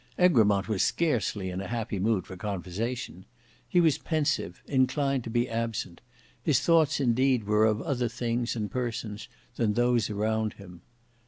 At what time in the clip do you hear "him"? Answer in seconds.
10.53-10.81